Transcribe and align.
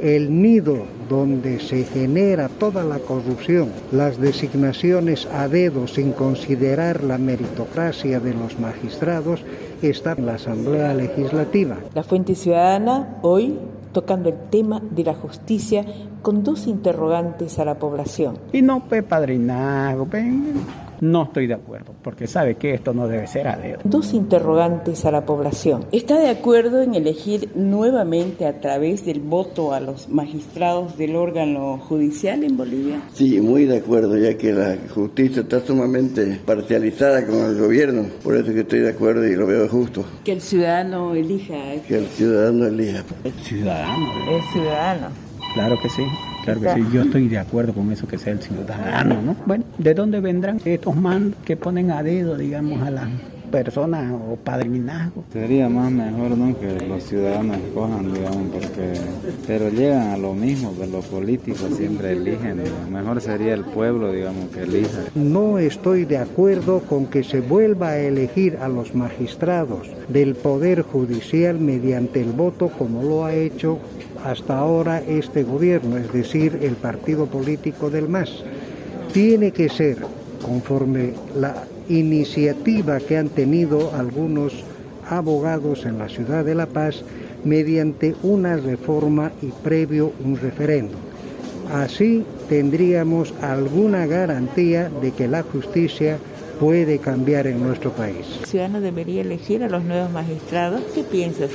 el 0.00 0.40
nido 0.42 0.84
donde 1.08 1.60
se 1.60 1.84
genera 1.84 2.48
toda 2.48 2.84
la 2.84 2.98
corrupción, 2.98 3.70
las 3.92 4.18
designaciones 4.18 5.26
a 5.26 5.48
dedo 5.48 5.86
sin 5.86 6.12
considerar 6.12 7.02
la 7.02 7.18
meritocracia 7.18 8.20
de 8.20 8.34
los 8.34 8.58
magistrados, 8.58 9.40
está 9.82 10.12
en 10.12 10.26
la 10.26 10.34
Asamblea 10.34 10.94
Legislativa. 10.94 11.78
La 11.94 12.02
Fuente 12.02 12.34
Ciudadana 12.34 13.18
hoy 13.22 13.58
tocando 13.92 14.28
el 14.28 14.36
tema 14.50 14.82
de 14.90 15.04
la 15.04 15.14
justicia 15.14 15.84
con 16.22 16.44
dos 16.44 16.66
interrogantes 16.66 17.58
a 17.58 17.64
la 17.64 17.78
población. 17.78 18.38
Y 18.52 18.62
no, 18.62 18.86
pe 18.88 19.02
padrinazgo, 19.02 20.06
no 21.00 21.24
estoy 21.24 21.46
de 21.46 21.54
acuerdo, 21.54 21.94
porque 22.02 22.26
sabe 22.26 22.56
que 22.56 22.74
esto 22.74 22.94
no 22.94 23.08
debe 23.08 23.26
ser 23.26 23.48
a 23.48 23.56
dedo. 23.56 23.80
Dos 23.84 24.14
interrogantes 24.14 25.04
a 25.04 25.10
la 25.10 25.24
población. 25.24 25.86
¿Está 25.92 26.18
de 26.18 26.30
acuerdo 26.30 26.82
en 26.82 26.94
elegir 26.94 27.50
nuevamente 27.54 28.46
a 28.46 28.60
través 28.60 29.04
del 29.04 29.20
voto 29.20 29.72
a 29.72 29.80
los 29.80 30.08
magistrados 30.08 30.96
del 30.96 31.16
órgano 31.16 31.78
judicial 31.78 32.44
en 32.44 32.56
Bolivia? 32.56 33.02
Sí, 33.12 33.40
muy 33.40 33.64
de 33.64 33.78
acuerdo, 33.78 34.16
ya 34.16 34.36
que 34.36 34.52
la 34.52 34.76
justicia 34.94 35.42
está 35.42 35.60
sumamente 35.60 36.40
parcializada 36.44 37.26
con 37.26 37.36
el 37.44 37.58
gobierno. 37.58 38.06
Por 38.22 38.36
eso 38.36 38.52
que 38.52 38.60
estoy 38.60 38.80
de 38.80 38.90
acuerdo 38.90 39.26
y 39.26 39.36
lo 39.36 39.46
veo 39.46 39.68
justo. 39.68 40.04
Que 40.24 40.32
el 40.32 40.40
ciudadano 40.40 41.14
elija. 41.14 41.56
Que 41.86 41.98
el 41.98 42.06
ciudadano 42.06 42.66
elija. 42.66 43.04
El 43.24 43.32
ciudadano. 43.32 44.06
El 44.30 44.42
ciudadano. 44.52 45.27
Claro 45.54 45.80
que 45.80 45.88
sí. 45.88 46.04
Claro 46.44 46.60
que 46.60 46.74
sí, 46.74 46.84
yo 46.92 47.02
estoy 47.02 47.28
de 47.28 47.38
acuerdo 47.38 47.74
con 47.74 47.92
eso 47.92 48.06
que 48.06 48.16
sea 48.16 48.32
el 48.32 48.40
ciudadano, 48.40 49.20
¿no? 49.20 49.36
Bueno, 49.44 49.64
¿de 49.76 49.92
dónde 49.92 50.20
vendrán 50.20 50.60
estos 50.64 50.96
mandos 50.96 51.38
que 51.44 51.56
ponen 51.56 51.90
a 51.90 52.02
dedo, 52.02 52.36
digamos, 52.36 52.80
a 52.82 52.90
las 52.90 53.08
personas 53.48 54.12
o 54.12 54.36
padrinazgo? 54.36 55.24
Sería 55.32 55.68
más 55.68 55.90
mejor, 55.90 56.36
¿no? 56.36 56.58
Que 56.58 56.86
los 56.86 57.02
ciudadanos 57.04 57.56
escojan, 57.58 58.12
digamos, 58.12 58.52
porque... 58.52 58.92
Pero 59.46 59.68
llegan 59.70 60.08
a 60.08 60.16
lo 60.16 60.34
mismo, 60.34 60.74
que 60.78 60.86
los 60.86 61.04
políticos 61.06 61.74
siempre 61.76 62.12
eligen, 62.12 62.62
Mejor 62.90 63.20
sería 63.20 63.54
el 63.54 63.64
pueblo, 63.64 64.12
digamos, 64.12 64.48
que 64.50 64.62
elija. 64.62 65.00
No 65.14 65.58
estoy 65.58 66.04
de 66.04 66.18
acuerdo 66.18 66.80
con 66.80 67.06
que 67.06 67.24
se 67.24 67.40
vuelva 67.40 67.88
a 67.90 67.98
elegir 67.98 68.58
a 68.60 68.68
los 68.68 68.94
magistrados 68.94 69.88
del 70.08 70.34
Poder 70.34 70.82
Judicial 70.82 71.58
mediante 71.58 72.20
el 72.20 72.32
voto 72.32 72.68
como 72.68 73.02
lo 73.02 73.24
ha 73.24 73.34
hecho 73.34 73.78
hasta 74.24 74.58
ahora 74.58 75.00
este 75.00 75.42
gobierno, 75.42 75.96
es 75.96 76.12
decir, 76.12 76.58
el 76.62 76.74
partido 76.74 77.26
político 77.26 77.90
del 77.90 78.08
MAS. 78.08 78.42
Tiene 79.12 79.52
que 79.52 79.68
ser, 79.68 79.98
conforme 80.42 81.12
la 81.36 81.54
iniciativa 81.88 83.00
que 83.00 83.16
han 83.16 83.28
tenido 83.28 83.94
algunos 83.94 84.52
abogados 85.08 85.86
en 85.86 85.98
la 85.98 86.08
ciudad 86.08 86.44
de 86.44 86.54
La 86.54 86.66
Paz, 86.66 87.02
mediante 87.44 88.14
una 88.22 88.56
reforma 88.56 89.32
y 89.42 89.46
previo 89.46 90.12
un 90.24 90.36
referendo. 90.36 90.94
Así 91.72 92.24
tendríamos 92.48 93.34
alguna 93.42 94.06
garantía 94.06 94.90
de 95.02 95.12
que 95.12 95.28
la 95.28 95.42
justicia 95.42 96.18
puede 96.58 96.98
cambiar 96.98 97.46
en 97.46 97.62
nuestro 97.62 97.92
país. 97.92 98.26
¿El 98.40 98.46
ciudadano 98.46 98.80
debería 98.80 99.20
elegir 99.20 99.62
a 99.62 99.68
los 99.68 99.84
nuevos 99.84 100.10
magistrados? 100.10 100.82
¿Qué 100.94 101.02
piensas? 101.02 101.50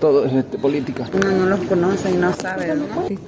Todo 0.00 0.24
es 0.24 0.32
este, 0.32 0.58
política. 0.58 1.08
Uno 1.12 1.30
no 1.30 1.46
los 1.46 1.60
conoce 1.60 2.10
y 2.10 2.16
no 2.16 2.32
sabe. 2.34 2.72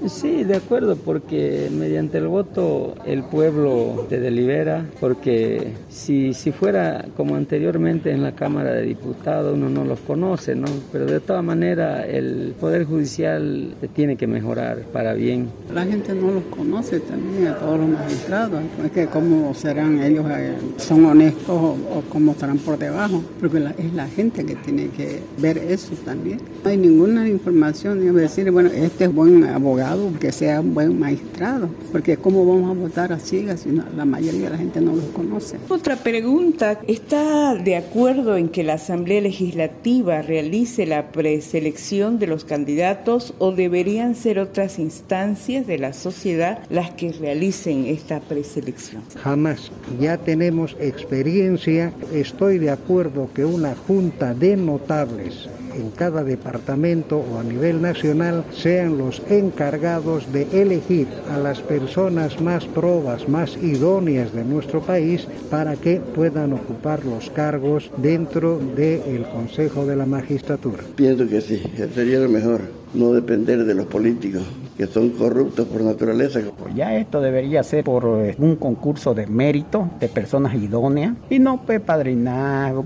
Sí, 0.08 0.44
de 0.44 0.56
acuerdo, 0.56 0.96
porque 0.96 1.70
mediante 1.72 2.18
el 2.18 2.28
voto 2.28 2.94
el 3.06 3.22
pueblo 3.24 4.06
te 4.08 4.20
delibera, 4.20 4.84
porque 5.00 5.72
si, 5.88 6.34
si 6.34 6.52
fuera 6.52 7.04
como 7.16 7.36
anteriormente 7.36 8.10
en 8.10 8.22
la 8.22 8.32
Cámara 8.32 8.72
de 8.72 8.82
Diputados, 8.82 9.54
uno 9.54 9.68
no 9.68 9.84
los 9.84 10.00
conoce, 10.00 10.54
¿no? 10.54 10.66
Pero 10.92 11.06
de 11.06 11.20
todas 11.20 11.44
maneras 11.44 12.06
el 12.08 12.54
Poder 12.58 12.84
Judicial 12.84 13.74
tiene 13.94 14.16
que 14.16 14.26
mejorar 14.26 14.78
para 14.92 15.14
bien. 15.14 15.48
La 15.72 15.84
gente 15.84 16.14
no 16.14 16.30
los 16.32 16.44
conoce 16.44 17.00
también, 17.00 17.48
a 17.48 17.58
todos 17.58 17.78
los 17.78 17.88
magistrados, 17.88 18.60
es 18.84 18.90
que 18.90 19.06
cómo 19.06 19.54
serán 19.54 20.02
ellos, 20.02 20.26
eh, 20.30 20.54
son 20.76 21.04
honestos 21.06 21.48
o, 21.48 22.02
cómo 22.08 22.32
estarán 22.32 22.58
por 22.58 22.78
debajo, 22.78 23.22
porque 23.40 23.58
es 23.78 23.94
la 23.94 24.06
gente 24.08 24.44
que 24.44 24.54
tiene 24.56 24.88
que 24.88 25.20
ver 25.38 25.58
eso 25.58 25.94
también. 26.04 26.38
No 26.62 26.70
hay 26.70 26.76
ninguna 26.78 27.28
información, 27.28 28.00
ni 28.00 28.10
decir, 28.10 28.50
bueno, 28.50 28.70
este 28.70 29.04
es 29.04 29.14
buen 29.14 29.44
abogado, 29.44 30.10
que 30.18 30.32
sea 30.32 30.60
un 30.60 30.72
buen 30.72 30.98
magistrado, 30.98 31.68
porque 31.92 32.16
cómo 32.16 32.46
vamos 32.46 32.70
a 32.70 32.80
votar 32.80 33.12
a 33.12 33.18
ciegas 33.18 33.60
si 33.60 33.70
la 33.70 34.04
mayoría 34.04 34.44
de 34.44 34.50
la 34.50 34.58
gente 34.58 34.80
no 34.80 34.94
los 34.94 35.04
conoce. 35.06 35.56
Otra 35.68 35.96
pregunta, 35.96 36.80
¿está 36.88 37.54
de 37.54 37.76
acuerdo 37.76 38.36
en 38.36 38.48
que 38.48 38.62
la 38.62 38.74
Asamblea 38.74 39.20
Legislativa 39.20 40.22
realice 40.22 40.86
la 40.86 41.12
preselección 41.12 42.18
de 42.18 42.28
los 42.28 42.44
candidatos 42.44 43.34
o 43.38 43.52
deberían 43.52 44.14
ser 44.14 44.38
otras 44.38 44.78
instancias 44.78 45.66
de 45.66 45.78
la 45.78 45.92
sociedad 45.92 46.60
las 46.70 46.92
que 46.92 47.12
realicen 47.12 47.86
esta 47.86 48.20
preselección? 48.20 49.02
Jamás. 49.22 49.70
Ya 50.00 50.16
tenemos 50.16 50.76
experiencia, 50.80 51.92
estoy 52.12 52.58
de 52.58 52.70
acuerdo 52.70 53.28
que 53.34 53.44
una 53.44 53.74
junta 53.74 54.34
de 54.34 54.56
notables 54.56 55.48
en 55.76 55.90
cada 55.90 56.22
departamento 56.22 56.43
o 56.44 57.38
a 57.38 57.42
nivel 57.42 57.80
nacional 57.80 58.44
sean 58.52 58.98
los 58.98 59.22
encargados 59.28 60.32
de 60.32 60.46
elegir 60.52 61.08
a 61.30 61.38
las 61.38 61.60
personas 61.60 62.40
más 62.40 62.66
probas, 62.66 63.28
más 63.28 63.56
idóneas 63.56 64.32
de 64.32 64.44
nuestro 64.44 64.80
país 64.80 65.26
para 65.50 65.76
que 65.76 66.00
puedan 66.00 66.52
ocupar 66.52 67.04
los 67.04 67.30
cargos 67.30 67.90
dentro 67.96 68.58
del 68.76 69.24
Consejo 69.28 69.86
de 69.86 69.96
la 69.96 70.06
Magistratura. 70.06 70.82
Pienso 70.96 71.26
que 71.28 71.40
sí, 71.40 71.62
sería 71.94 72.20
lo 72.20 72.28
mejor, 72.28 72.60
no 72.94 73.12
depender 73.12 73.64
de 73.64 73.74
los 73.74 73.86
políticos 73.86 74.42
que 74.76 74.86
son 74.86 75.10
corruptos 75.10 75.66
por 75.66 75.82
naturaleza. 75.82 76.40
Pues 76.58 76.74
ya 76.74 76.96
esto 76.96 77.20
debería 77.20 77.62
ser 77.62 77.84
por 77.84 78.04
eh, 78.24 78.34
un 78.38 78.56
concurso 78.56 79.14
de 79.14 79.26
mérito 79.26 79.88
de 80.00 80.08
personas 80.08 80.54
idóneas 80.54 81.14
y 81.30 81.38
no 81.38 81.62
pe 81.62 81.80
padrinazgo, 81.80 82.84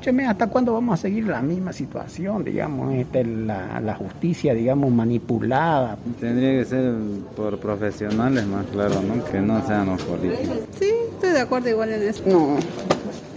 escúcheme, 0.00 0.26
¿hasta 0.26 0.46
cuándo 0.46 0.72
vamos 0.72 0.98
a 0.98 1.02
seguir 1.02 1.26
la 1.26 1.42
misma 1.42 1.74
situación, 1.74 2.42
digamos, 2.42 2.94
este, 2.94 3.22
la, 3.22 3.80
la 3.80 3.94
justicia, 3.94 4.54
digamos, 4.54 4.90
manipulada? 4.90 5.98
Tendría 6.18 6.58
que 6.58 6.64
ser 6.64 6.94
por 7.36 7.58
profesionales 7.58 8.46
más 8.46 8.64
claro, 8.66 8.94
¿no? 9.02 9.22
Que 9.24 9.40
no 9.40 9.64
sean 9.66 9.86
los 9.86 10.02
políticos. 10.02 10.58
Sí, 10.78 10.90
estoy 11.12 11.30
de 11.32 11.40
acuerdo 11.40 11.68
igual 11.68 11.92
en 11.92 12.02
eso. 12.02 12.22
No. 12.26 12.56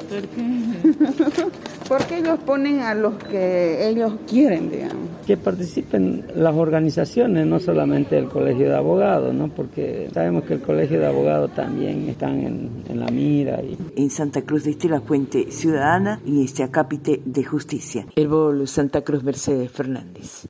¿Por 0.09 0.22
qué? 0.28 1.46
Porque 1.88 2.18
ellos 2.19 2.40
ponen 2.46 2.80
a 2.80 2.94
los 2.94 3.16
que 3.16 3.90
ellos 3.90 4.14
quieren, 4.30 4.72
digamos. 4.72 5.03
Que 5.28 5.38
participen 5.38 6.25
las 6.36 6.56
organizaciones, 6.56 7.46
no 7.46 7.59
solamente 7.59 8.18
el 8.18 8.30
Colegio 8.30 8.69
de 8.69 8.75
Abogados, 8.75 9.34
¿no? 9.34 9.50
Porque 9.50 10.09
sabemos 10.14 10.44
que 10.44 10.56
el 10.56 10.62
Colegio 10.62 11.00
de 11.00 11.08
Abogados 11.08 11.53
también 11.53 12.09
están 12.09 12.40
en, 12.41 12.69
en 12.90 13.00
la 13.00 13.08
mira. 13.08 13.62
Y... 13.62 13.78
En 13.96 14.09
Santa 14.09 14.41
Cruz 14.41 14.64
de 14.64 14.78
la 14.90 15.02
Fuente 15.02 15.52
Ciudadana 15.52 16.20
y 16.25 16.44
este 16.44 16.64
acápite 16.64 17.22
de 17.24 17.44
justicia. 17.44 18.06
El 18.16 18.28
bol 18.28 18.68
Santa 18.68 19.02
Cruz 19.02 19.24
Mercedes 19.24 19.72
Fernández. 19.72 20.41